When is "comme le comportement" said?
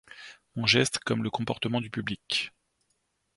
0.97-1.79